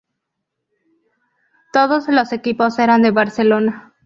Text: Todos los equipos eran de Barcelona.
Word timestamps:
Todos 1.71 2.07
los 2.09 2.31
equipos 2.33 2.79
eran 2.79 3.03
de 3.03 3.11
Barcelona. 3.11 3.93